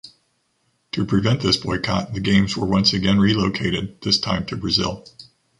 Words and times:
To 0.93 1.05
prevent 1.05 1.41
this 1.41 1.57
boycott, 1.57 2.11
the 2.11 2.19
games 2.21 2.57
were 2.57 2.65
once 2.65 2.91
again 2.93 3.19
relocated, 3.19 4.01
this 4.01 4.17
time 4.19 4.47
to 4.47 4.57
Brazil. 4.57 5.05